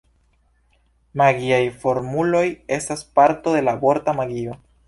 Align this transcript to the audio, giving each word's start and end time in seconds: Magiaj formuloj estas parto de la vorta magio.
Magiaj 1.21 1.59
formuloj 1.85 2.43
estas 2.81 3.07
parto 3.21 3.57
de 3.59 3.65
la 3.71 3.81
vorta 3.85 4.21
magio. 4.23 4.61